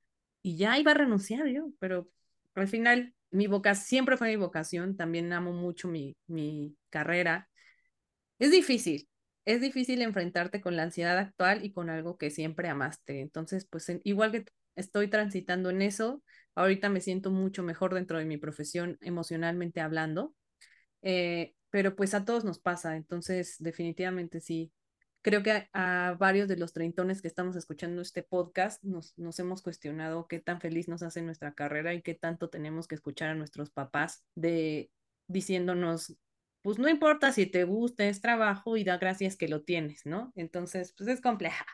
[0.42, 2.08] y ya iba a renunciar yo, pero
[2.54, 7.48] al final mi vocación siempre fue mi vocación, también amo mucho mi, mi carrera.
[8.38, 9.08] Es difícil,
[9.44, 13.20] es difícil enfrentarte con la ansiedad actual y con algo que siempre amaste.
[13.20, 14.44] Entonces, pues en, igual que
[14.76, 16.22] estoy transitando en eso,
[16.54, 20.34] ahorita me siento mucho mejor dentro de mi profesión emocionalmente hablando,
[21.02, 24.72] eh, pero pues a todos nos pasa, entonces definitivamente sí.
[25.24, 25.68] Creo que a,
[26.08, 30.40] a, varios de los treintones que estamos escuchando este podcast nos, nos hemos cuestionado qué
[30.40, 34.24] tan feliz nos hace nuestra carrera y qué tanto tenemos que escuchar a nuestros papás
[34.34, 34.90] de
[35.28, 36.16] diciéndonos,
[36.62, 40.32] pues no importa si te gusta, es trabajo y da gracias que lo tienes, ¿no?
[40.36, 41.66] Entonces, pues es compleja.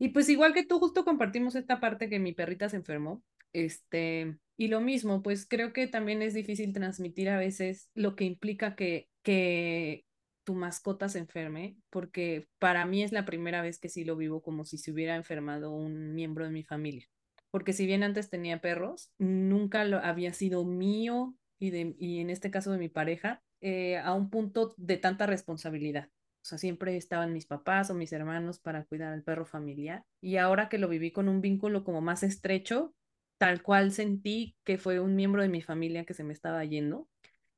[0.00, 4.38] Y pues igual que tú, justo compartimos esta parte que mi perrita se enfermó, este,
[4.56, 8.74] y lo mismo, pues creo que también es difícil transmitir a veces lo que implica
[8.74, 10.06] que, que
[10.44, 14.40] tu mascota se enferme, porque para mí es la primera vez que sí lo vivo
[14.40, 17.06] como si se hubiera enfermado un miembro de mi familia.
[17.50, 22.30] Porque si bien antes tenía perros, nunca lo había sido mío y, de, y en
[22.30, 26.08] este caso de mi pareja eh, a un punto de tanta responsabilidad.
[26.42, 30.04] O sea, siempre estaban mis papás o mis hermanos para cuidar al perro familiar.
[30.20, 32.94] Y ahora que lo viví con un vínculo como más estrecho,
[33.38, 37.08] tal cual sentí que fue un miembro de mi familia que se me estaba yendo.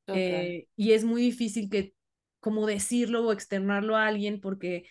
[0.09, 1.95] Eh, y es muy difícil que,
[2.41, 4.85] como decirlo o externarlo a alguien porque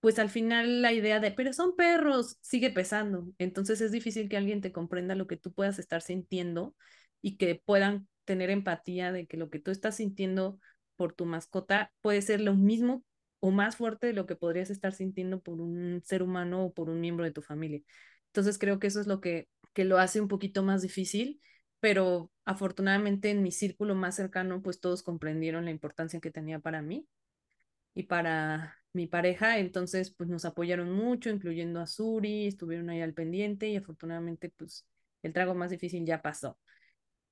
[0.00, 3.26] pues al final la idea de, pero son perros, sigue pesando.
[3.38, 6.74] Entonces es difícil que alguien te comprenda lo que tú puedas estar sintiendo
[7.22, 10.58] y que puedan tener empatía de que lo que tú estás sintiendo
[10.96, 13.02] por tu mascota puede ser lo mismo
[13.44, 16.88] o más fuerte de lo que podrías estar sintiendo por un ser humano o por
[16.88, 17.82] un miembro de tu familia.
[18.28, 21.42] Entonces creo que eso es lo que, que lo hace un poquito más difícil,
[21.78, 26.80] pero afortunadamente en mi círculo más cercano pues todos comprendieron la importancia que tenía para
[26.80, 27.06] mí
[27.92, 33.12] y para mi pareja, entonces pues nos apoyaron mucho, incluyendo a Suri, estuvieron ahí al
[33.12, 34.86] pendiente y afortunadamente pues
[35.22, 36.58] el trago más difícil ya pasó.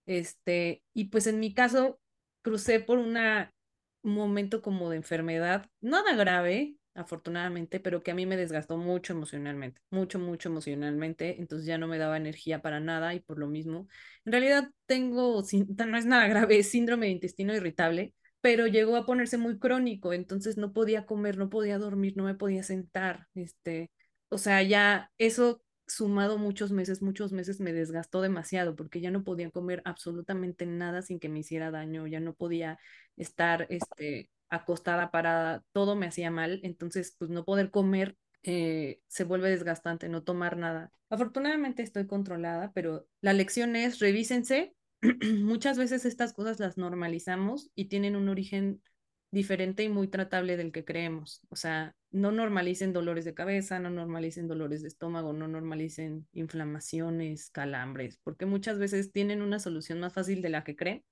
[0.04, 1.98] Este, y pues en mi caso
[2.42, 3.54] crucé por una,
[4.02, 9.12] un momento como de enfermedad, nada grave, afortunadamente, pero que a mí me desgastó mucho
[9.12, 13.46] emocionalmente, mucho, mucho emocionalmente, entonces ya no me daba energía para nada y por lo
[13.48, 13.88] mismo,
[14.24, 15.42] en realidad tengo,
[15.86, 20.12] no es nada grave, es síndrome de intestino irritable, pero llegó a ponerse muy crónico,
[20.12, 23.90] entonces no podía comer, no podía dormir, no me podía sentar, este,
[24.28, 25.62] o sea, ya eso
[25.94, 31.02] sumado muchos meses, muchos meses me desgastó demasiado porque ya no podía comer absolutamente nada
[31.02, 32.78] sin que me hiciera daño, ya no podía
[33.16, 39.24] estar, este, acostada, parada, todo me hacía mal, entonces pues no poder comer eh, se
[39.24, 40.92] vuelve desgastante, no tomar nada.
[41.10, 44.74] Afortunadamente estoy controlada, pero la lección es revísense,
[45.40, 48.82] muchas veces estas cosas las normalizamos y tienen un origen
[49.30, 51.40] diferente y muy tratable del que creemos.
[51.48, 57.50] O sea, no normalicen dolores de cabeza, no normalicen dolores de estómago, no normalicen inflamaciones,
[57.50, 61.04] calambres, porque muchas veces tienen una solución más fácil de la que creen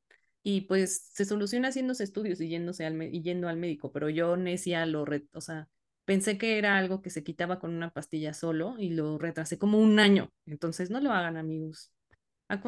[0.43, 4.37] y pues se soluciona haciéndose estudios y, yéndose al y yendo al médico, pero yo
[4.37, 5.69] necia lo, o sea,
[6.05, 9.79] pensé que era algo que se quitaba con una pastilla solo y lo retrasé como
[9.79, 10.33] un año.
[10.47, 11.93] Entonces, no lo hagan, amigos.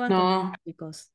[0.08, 0.52] No,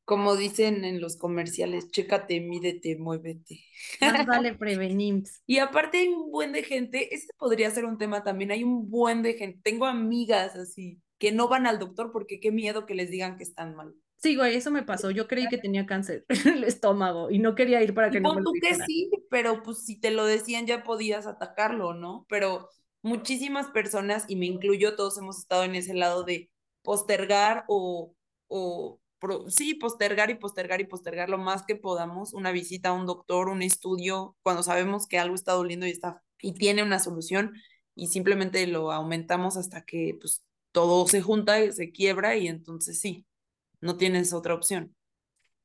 [0.04, 3.64] como dicen en los comerciales, chécate, mídete, muévete.
[4.02, 5.24] Más vale prevenir.
[5.46, 8.90] Y aparte hay un buen de gente, este podría ser un tema también, hay un
[8.90, 12.96] buen de gente, tengo amigas así, que no van al doctor porque qué miedo que
[12.96, 13.96] les digan que están mal.
[14.18, 15.12] Sí, güey, eso me pasó.
[15.12, 18.34] Yo creí que tenía cáncer en el estómago y no quería ir para que no
[18.34, 22.26] me lo tú que sí, pero pues si te lo decían ya podías atacarlo, ¿no?
[22.28, 22.68] Pero
[23.02, 26.50] muchísimas personas, y me incluyo, todos hemos estado en ese lado de
[26.82, 28.16] postergar o
[28.48, 29.00] o
[29.48, 33.50] sí, postergar y postergar y postergar lo más que podamos una visita a un doctor,
[33.50, 37.54] un estudio, cuando sabemos que algo está doliendo y está y tiene una solución
[37.96, 43.00] y simplemente lo aumentamos hasta que pues todo se junta y se quiebra y entonces
[43.00, 43.26] sí,
[43.82, 44.96] no tienes otra opción.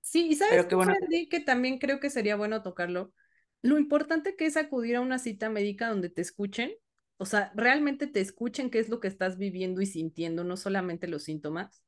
[0.00, 0.94] Sí, y sabes bueno.
[1.30, 3.12] que también creo que sería bueno tocarlo.
[3.60, 6.72] Lo importante que es acudir a una cita médica donde te escuchen,
[7.18, 11.06] o sea, realmente te escuchen qué es lo que estás viviendo y sintiendo, no solamente
[11.06, 11.82] los síntomas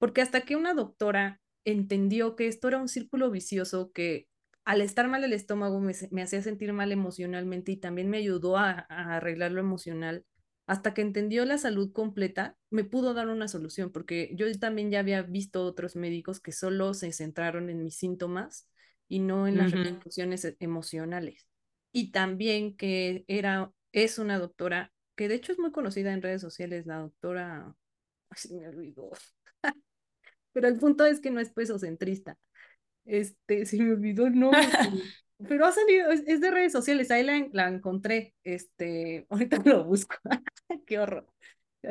[0.00, 4.26] porque hasta que una doctora entendió que esto era un círculo vicioso que
[4.64, 8.70] al estar mal el estómago me, hacía sentir mal emocionalmente y también me ayudó a,
[8.88, 10.24] arreglar lo emocional,
[10.66, 15.00] hasta que entendió la salud completa, me pudo dar una solución, porque yo también ya
[15.00, 18.68] había visto otros médicos que solo se centraron en mis síntomas
[19.06, 21.46] y no en las repercusiones e, emocionales.
[21.92, 26.40] Y también que era, es una doctora que de hecho es muy conocida en redes
[26.40, 27.76] sociales, la doctora,
[28.30, 29.10] ay, me olvidó,
[30.52, 32.38] pero el punto es que no es pesocentrista.
[33.04, 34.60] Este, se me olvidó el nombre,
[35.48, 40.16] pero ha salido, es, de redes sociales, ahí la, la encontré, este, ahorita lo busco,
[40.86, 41.26] qué horror.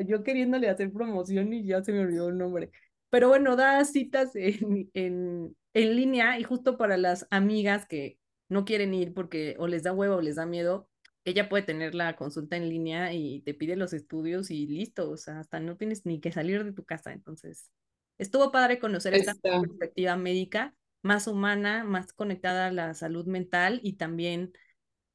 [0.06, 2.70] Yo queriéndole hacer promoción y ya se me olvidó el nombre.
[3.10, 8.20] Pero bueno, da citas en, en, en línea y justo para las amigas que
[8.50, 10.88] no quieren ir porque o les da huevo o les da miedo,
[11.26, 15.18] ella puede tener la consulta en línea y te pide los estudios y listo, o
[15.18, 17.72] sea, hasta no tienes ni que salir de tu casa, entonces
[18.20, 23.94] estuvo padre conocer esta perspectiva médica más humana, más conectada a la salud mental y
[23.94, 24.54] también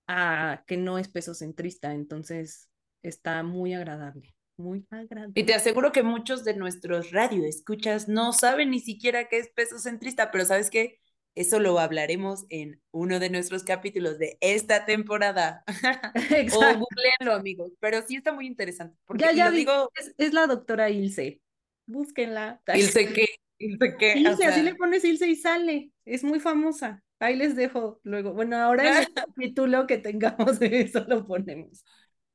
[0.07, 2.69] a que no es pesocentrista, entonces
[3.03, 5.33] está muy agradable, muy agradable.
[5.35, 10.31] Y te aseguro que muchos de nuestros radioescuchas no saben ni siquiera qué es pesocentrista,
[10.31, 10.99] pero ¿sabes qué?
[11.35, 15.65] Eso lo hablaremos en uno de nuestros capítulos de esta temporada.
[16.55, 17.73] o googleenlo, amigos.
[17.81, 18.97] Pero sí está muy interesante.
[19.05, 21.41] Porque ya, ya digo, es, es, la doctora Ilse
[21.87, 22.61] búsquenla.
[22.75, 23.27] Ilse qué,
[23.59, 24.19] Ilse qué.
[24.19, 27.03] Ilse, así le pones Ilse y sale, es muy famosa.
[27.21, 28.35] Ahí les dejo luego.
[28.35, 31.85] Bueno, ahora el capítulo que tengamos de eso lo ponemos.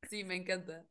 [0.09, 0.83] Sí, me encanta.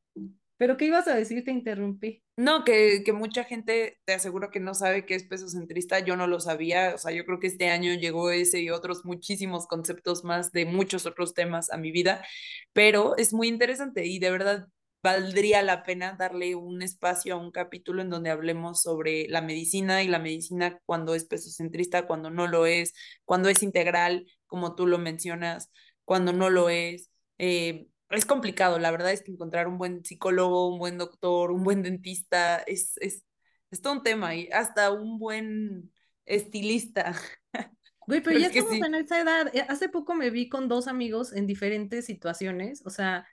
[0.59, 1.45] ¿Pero qué ibas a decir?
[1.45, 2.23] Te interrumpí.
[2.37, 6.17] No, que, que mucha gente te aseguro que no sabe qué es peso centrista, yo
[6.17, 9.67] no lo sabía, o sea, yo creo que este año llegó ese y otros muchísimos
[9.69, 12.25] conceptos más de muchos otros temas a mi vida,
[12.73, 14.67] pero es muy interesante y de verdad
[15.03, 20.03] valdría la pena darle un espacio a un capítulo en donde hablemos sobre la medicina
[20.03, 22.95] y la medicina cuando es peso centrista, cuando no lo es,
[23.25, 25.71] cuando es integral, como tú lo mencionas,
[26.05, 27.11] cuando no lo es.
[27.39, 31.63] Eh, es complicado, la verdad es que encontrar un buen psicólogo, un buen doctor, un
[31.63, 33.25] buen dentista, es, es,
[33.71, 35.93] es todo un tema y hasta un buen
[36.27, 37.15] estilista.
[38.09, 39.55] Güey, pero, ya estamos en esa edad.
[39.55, 43.27] Eh, hace poco me vi con dos amigos en diferentes situaciones, o sea,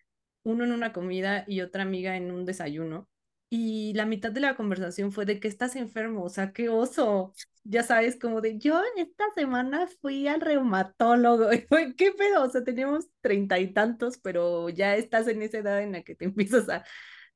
[0.46, 3.10] uno en una comida y otra amiga en un desayuno.
[3.50, 7.34] Y la mitad de la conversación fue de que estás enfermo, o sea, qué oso.
[7.64, 11.52] Ya sabes, como de yo en esta semana fui al reumatólogo.
[11.54, 12.44] Y fue, ¿qué pedo?
[12.44, 16.16] O sea, teníamos treinta y tantos, pero ya estás en esa edad en la que
[16.16, 16.86] te empiezas a,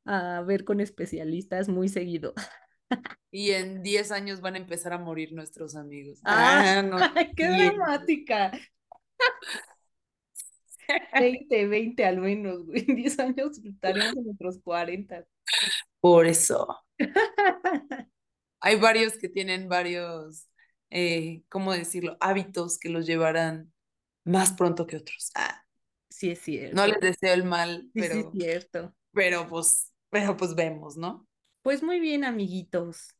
[0.05, 2.34] a ver con especialistas muy seguido.
[3.32, 6.20] Y en diez años van a empezar a morir nuestros amigos.
[6.26, 6.97] Ah, no.
[7.36, 8.51] ¡Qué dramática!
[11.13, 12.85] 20, 20 al menos, güey.
[12.87, 15.25] En 10 años estaremos en nuestros 40.
[15.99, 16.77] Por eso.
[18.61, 20.47] Hay varios que tienen varios,
[20.89, 22.17] eh, ¿cómo decirlo?
[22.19, 23.71] Hábitos que los llevarán
[24.25, 25.31] más pronto que otros.
[25.35, 25.63] Ah.
[26.09, 26.75] Sí, es cierto.
[26.75, 28.13] No les deseo el mal, sí, pero.
[28.13, 28.95] Sí, es cierto.
[29.13, 31.27] Pero pues, pero pues vemos, ¿no?
[31.61, 33.15] Pues muy bien, amiguitos.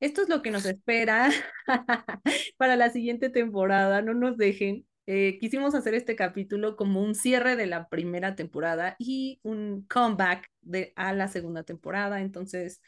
[0.00, 1.30] Esto es lo que nos espera
[2.56, 4.02] para la siguiente temporada.
[4.02, 4.86] No nos dejen.
[5.10, 10.50] Eh, quisimos hacer este capítulo como un cierre de la primera temporada y un comeback
[10.60, 12.20] de, a la segunda temporada.
[12.20, 12.82] Entonces,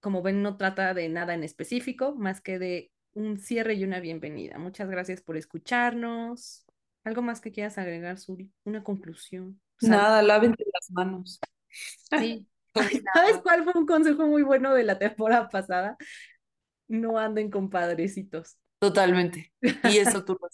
[0.00, 4.00] como ven, no trata de nada en específico, más que de un cierre y una
[4.00, 4.58] bienvenida.
[4.58, 6.66] Muchas gracias por escucharnos.
[7.04, 8.50] ¿Algo más que quieras agregar, Suri?
[8.64, 9.60] Una conclusión.
[9.82, 11.38] Nada, lávense las manos.
[11.68, 12.44] Sí.
[13.14, 15.96] ¿Sabes cuál fue un consejo muy bueno de la temporada pasada?
[16.88, 18.58] No anden con padrecitos.
[18.80, 19.52] Totalmente.
[19.60, 20.48] Y eso tú lo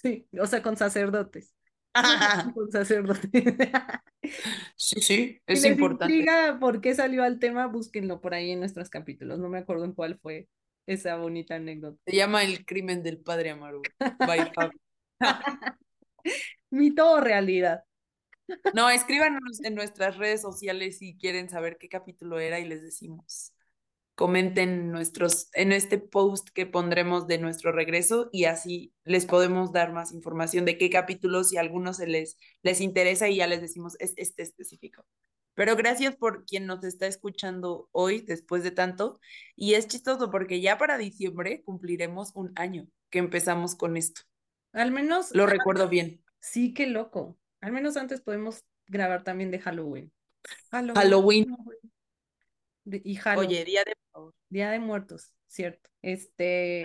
[0.00, 1.54] Sí, o sea, con sacerdotes.
[2.54, 3.30] con sacerdotes.
[4.76, 6.14] sí, sí, es si les importante.
[6.14, 9.38] Intriga por qué salió al tema, búsquenlo por ahí en nuestros capítulos.
[9.38, 10.48] No me acuerdo en cuál fue
[10.86, 11.98] esa bonita anécdota.
[12.06, 13.82] Se llama El crimen del padre Amaru.
[16.70, 17.84] Mito o realidad.
[18.74, 23.52] No, escríbanos en nuestras redes sociales si quieren saber qué capítulo era y les decimos
[24.20, 29.94] comenten nuestros, en este post que pondremos de nuestro regreso y así les podemos dar
[29.94, 33.62] más información de qué capítulos, si a algunos se les, les interesa y ya les
[33.62, 35.06] decimos es este específico.
[35.54, 39.20] Pero gracias por quien nos está escuchando hoy después de tanto.
[39.56, 44.20] Y es chistoso porque ya para diciembre cumpliremos un año que empezamos con esto.
[44.74, 45.34] Al menos.
[45.34, 46.22] Lo recuerdo bien.
[46.40, 47.38] Sí, qué loco.
[47.62, 50.12] Al menos antes podemos grabar también de Halloween.
[50.70, 50.94] Halloween.
[50.94, 51.56] Halloween.
[52.84, 53.48] De, y Halloween.
[53.48, 53.94] Oye, Día de
[54.48, 55.90] Día de Muertos, cierto.
[56.02, 56.84] Este,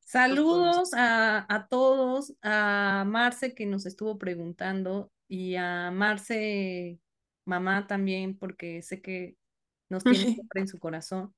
[0.00, 7.00] saludos a, a, todos, a Marce que nos estuvo preguntando y a Marce,
[7.44, 9.36] mamá también, porque sé que
[9.88, 11.34] nos tiene siempre en su corazón.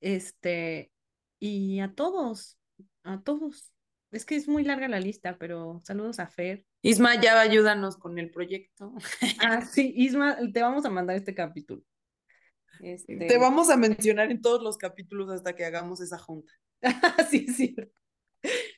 [0.00, 0.92] Este,
[1.38, 2.58] y a todos,
[3.02, 3.72] a todos.
[4.10, 6.66] Es que es muy larga la lista, pero saludos a Fer.
[6.82, 8.92] Isma, ya ayúdanos con el proyecto.
[9.40, 11.82] ah, sí, Isma, te vamos a mandar este capítulo.
[12.80, 13.16] Este...
[13.16, 16.52] Te vamos a mencionar en todos los capítulos hasta que hagamos esa junta.
[17.30, 17.92] sí, es cierto.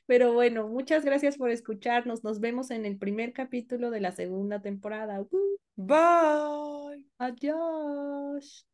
[0.05, 2.23] Pero bueno, muchas gracias por escucharnos.
[2.23, 5.21] Nos vemos en el primer capítulo de la segunda temporada.
[5.21, 7.05] Uh, bye.
[7.17, 8.67] Adiós.